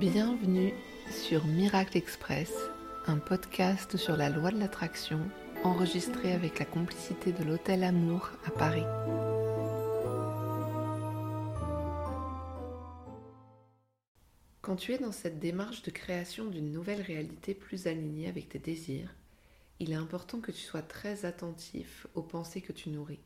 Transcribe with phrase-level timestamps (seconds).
[0.00, 0.72] Bienvenue
[1.10, 2.50] sur Miracle Express,
[3.06, 5.20] un podcast sur la loi de l'attraction
[5.62, 8.86] enregistré avec la complicité de l'Hôtel Amour à Paris.
[14.62, 18.58] Quand tu es dans cette démarche de création d'une nouvelle réalité plus alignée avec tes
[18.58, 19.14] désirs,
[19.80, 23.20] il est important que tu sois très attentif aux pensées que tu nourris.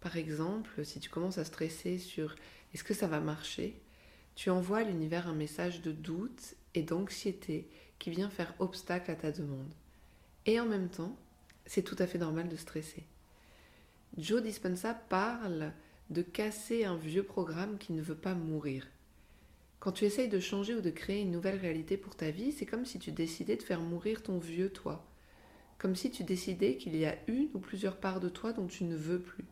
[0.00, 2.34] Par exemple, si tu commences à stresser sur
[2.74, 3.80] est-ce que ça va marcher,
[4.34, 9.14] tu envoies à l'univers un message de doute et d'anxiété qui vient faire obstacle à
[9.14, 9.72] ta demande.
[10.46, 11.16] Et en même temps,
[11.66, 13.04] c'est tout à fait normal de stresser.
[14.18, 15.72] Joe Dispenza parle
[16.10, 18.86] de casser un vieux programme qui ne veut pas mourir.
[19.80, 22.66] Quand tu essayes de changer ou de créer une nouvelle réalité pour ta vie, c'est
[22.66, 25.06] comme si tu décidais de faire mourir ton vieux toi.
[25.78, 28.84] Comme si tu décidais qu'il y a une ou plusieurs parts de toi dont tu
[28.84, 29.44] ne veux plus.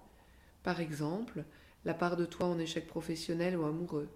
[0.62, 1.44] Par exemple,
[1.84, 4.08] la part de toi en échec professionnel ou amoureux,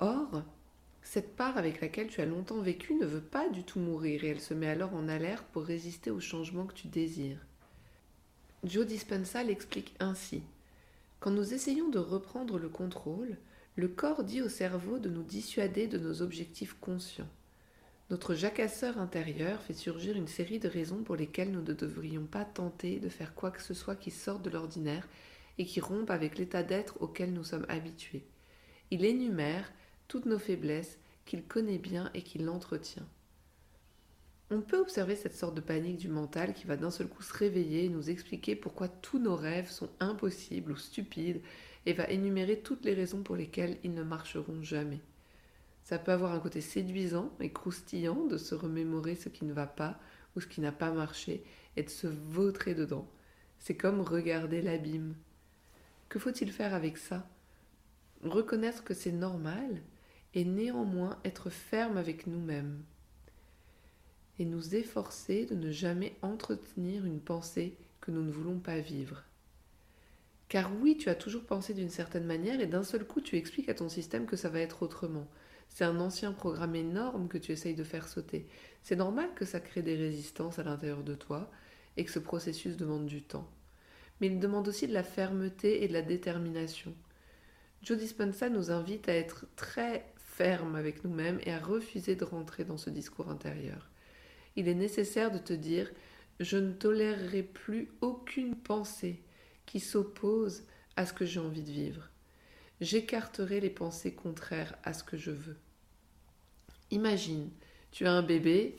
[0.00, 0.42] Or,
[1.02, 4.28] cette part avec laquelle tu as longtemps vécu ne veut pas du tout mourir et
[4.28, 7.44] elle se met alors en alerte pour résister au changement que tu désires.
[8.64, 10.42] Joe Dispenza l'explique ainsi.
[11.20, 13.38] Quand nous essayons de reprendre le contrôle,
[13.74, 17.28] le corps dit au cerveau de nous dissuader de nos objectifs conscients.
[18.10, 22.44] Notre jacasseur intérieur fait surgir une série de raisons pour lesquelles nous ne devrions pas
[22.44, 25.06] tenter de faire quoi que ce soit qui sorte de l'ordinaire
[25.58, 28.24] et qui rompe avec l'état d'être auquel nous sommes habitués.
[28.90, 29.70] Il énumère
[30.08, 33.06] toutes nos faiblesses qu'il connaît bien et qu'il entretient.
[34.50, 37.34] On peut observer cette sorte de panique du mental qui va d'un seul coup se
[37.34, 41.42] réveiller et nous expliquer pourquoi tous nos rêves sont impossibles ou stupides
[41.84, 45.00] et va énumérer toutes les raisons pour lesquelles ils ne marcheront jamais.
[45.84, 49.66] Ça peut avoir un côté séduisant et croustillant de se remémorer ce qui ne va
[49.66, 49.98] pas
[50.34, 51.44] ou ce qui n'a pas marché
[51.76, 53.06] et de se vautrer dedans.
[53.58, 55.14] C'est comme regarder l'abîme.
[56.08, 57.28] Que faut-il faire avec ça?
[58.22, 59.82] Reconnaître que c'est normal
[60.38, 62.80] et néanmoins être ferme avec nous-mêmes
[64.38, 69.24] et nous efforcer de ne jamais entretenir une pensée que nous ne voulons pas vivre.
[70.48, 73.68] Car oui, tu as toujours pensé d'une certaine manière et d'un seul coup tu expliques
[73.68, 75.26] à ton système que ça va être autrement.
[75.68, 78.46] C'est un ancien programme énorme que tu essayes de faire sauter.
[78.84, 81.50] C'est normal que ça crée des résistances à l'intérieur de toi
[81.96, 83.50] et que ce processus demande du temps.
[84.20, 86.94] Mais il demande aussi de la fermeté et de la détermination.
[87.82, 90.06] Joe Dispenza nous invite à être très
[90.38, 93.88] ferme avec nous-mêmes et à refuser de rentrer dans ce discours intérieur.
[94.54, 95.90] Il est nécessaire de te dire
[96.38, 99.20] je ne tolérerai plus aucune pensée
[99.66, 100.62] qui s'oppose
[100.94, 102.08] à ce que j'ai envie de vivre.
[102.80, 105.56] J'écarterai les pensées contraires à ce que je veux.
[106.92, 107.50] Imagine,
[107.90, 108.76] tu as un bébé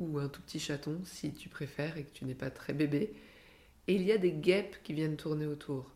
[0.00, 3.14] ou un tout petit chaton si tu préfères et que tu n'es pas très bébé,
[3.86, 5.90] et il y a des guêpes qui viennent tourner autour.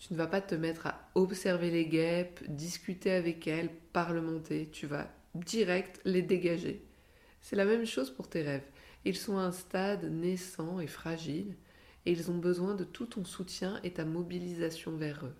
[0.00, 4.70] Tu ne vas pas te mettre à observer les guêpes, discuter avec elles, parlementer.
[4.72, 6.82] Tu vas direct les dégager.
[7.42, 8.66] C'est la même chose pour tes rêves.
[9.04, 11.54] Ils sont à un stade naissant et fragile
[12.06, 15.34] et ils ont besoin de tout ton soutien et ta mobilisation vers eux.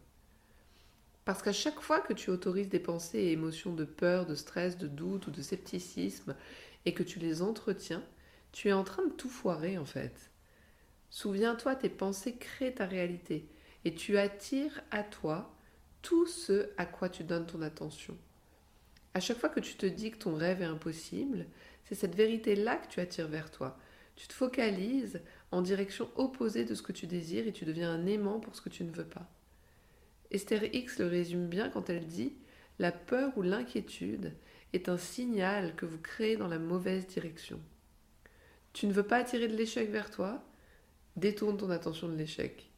[1.24, 4.76] Parce qu'à chaque fois que tu autorises des pensées et émotions de peur, de stress,
[4.76, 6.36] de doute ou de scepticisme
[6.84, 8.04] et que tu les entretiens,
[8.52, 10.30] tu es en train de tout foirer en fait.
[11.08, 13.48] Souviens-toi, tes pensées créent ta réalité
[13.84, 15.54] et tu attires à toi
[16.02, 18.16] tout ce à quoi tu donnes ton attention.
[19.14, 21.46] À chaque fois que tu te dis que ton rêve est impossible,
[21.84, 23.76] c'est cette vérité-là que tu attires vers toi.
[24.16, 25.20] Tu te focalises
[25.50, 28.60] en direction opposée de ce que tu désires et tu deviens un aimant pour ce
[28.60, 29.28] que tu ne veux pas.
[30.30, 32.34] Esther X le résume bien quand elle dit
[32.78, 34.32] La peur ou l'inquiétude
[34.72, 37.60] est un signal que vous créez dans la mauvaise direction.
[38.72, 40.44] Tu ne veux pas attirer de l'échec vers toi
[41.16, 42.69] Détourne ton attention de l'échec.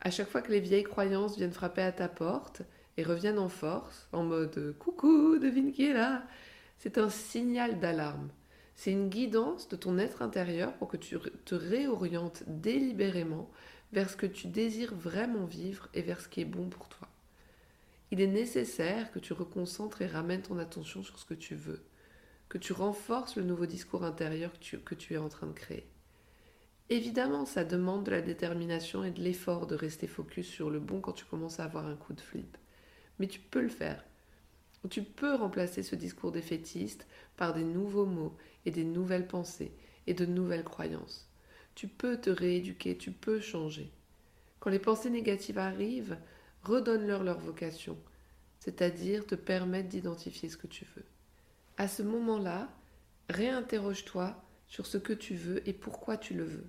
[0.00, 2.62] À chaque fois que les vieilles croyances viennent frapper à ta porte
[2.96, 6.22] et reviennent en force, en mode coucou, devine qui est là,
[6.78, 8.30] c'est un signal d'alarme.
[8.74, 13.50] C'est une guidance de ton être intérieur pour que tu te réorientes délibérément
[13.92, 17.08] vers ce que tu désires vraiment vivre et vers ce qui est bon pour toi.
[18.10, 21.84] Il est nécessaire que tu reconcentres et ramènes ton attention sur ce que tu veux,
[22.48, 25.52] que tu renforces le nouveau discours intérieur que tu, que tu es en train de
[25.52, 25.86] créer.
[26.92, 31.00] Évidemment, ça demande de la détermination et de l'effort de rester focus sur le bon
[31.00, 32.56] quand tu commences à avoir un coup de flip.
[33.20, 34.04] Mais tu peux le faire.
[34.88, 37.06] Tu peux remplacer ce discours défaitiste
[37.36, 39.72] par des nouveaux mots et des nouvelles pensées
[40.08, 41.28] et de nouvelles croyances.
[41.76, 43.92] Tu peux te rééduquer, tu peux changer.
[44.58, 46.18] Quand les pensées négatives arrivent,
[46.64, 47.96] redonne-leur leur vocation,
[48.58, 51.06] c'est-à-dire te permettre d'identifier ce que tu veux.
[51.76, 52.68] À ce moment-là,
[53.28, 56.66] réinterroge-toi sur ce que tu veux et pourquoi tu le veux.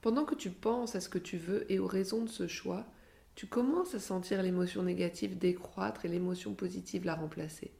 [0.00, 2.86] Pendant que tu penses à ce que tu veux et aux raisons de ce choix,
[3.34, 7.72] tu commences à sentir l'émotion négative décroître et l'émotion positive la remplacer.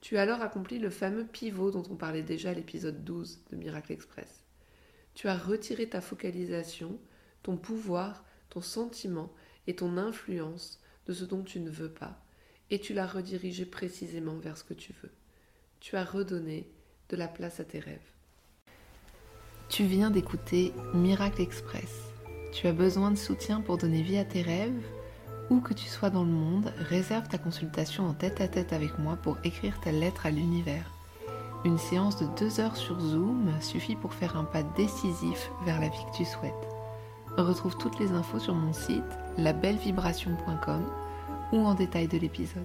[0.00, 3.56] Tu as alors accompli le fameux pivot dont on parlait déjà à l'épisode 12 de
[3.56, 4.44] Miracle Express.
[5.14, 6.98] Tu as retiré ta focalisation,
[7.42, 9.32] ton pouvoir, ton sentiment
[9.66, 12.22] et ton influence de ce dont tu ne veux pas,
[12.70, 15.12] et tu l'as redirigé précisément vers ce que tu veux.
[15.80, 16.70] Tu as redonné
[17.08, 18.15] de la place à tes rêves.
[19.68, 22.12] Tu viens d'écouter Miracle Express.
[22.52, 24.86] Tu as besoin de soutien pour donner vie à tes rêves
[25.50, 28.96] Où que tu sois dans le monde, réserve ta consultation en tête à tête avec
[28.98, 30.92] moi pour écrire ta lettre à l'univers.
[31.64, 35.88] Une séance de deux heures sur Zoom suffit pour faire un pas décisif vers la
[35.88, 36.54] vie que tu souhaites.
[37.36, 39.02] Retrouve toutes les infos sur mon site
[39.36, 40.86] labellevibration.com
[41.52, 42.64] ou en détail de l'épisode.